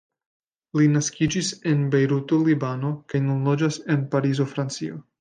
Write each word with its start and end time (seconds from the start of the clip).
Li 0.79 0.87
naskiĝis 0.93 1.51
en 1.73 1.85
Bejruto, 1.97 2.41
Libano, 2.49 2.93
kaj 3.13 3.25
nun 3.29 3.49
loĝas 3.53 3.81
en 3.97 4.07
Parizo, 4.17 4.53
Francio. 4.57 5.03